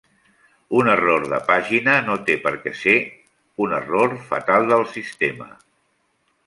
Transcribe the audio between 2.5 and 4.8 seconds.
què ser un error fatal